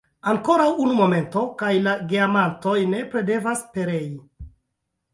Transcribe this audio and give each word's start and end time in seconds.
Ankoraŭ 0.29 0.69
unu 0.85 0.95
momento, 0.99 1.43
kaj 1.61 1.71
la 1.89 1.95
geamantoj 2.15 2.77
nepre 2.97 3.25
devas 3.31 3.65
perei! 3.79 4.05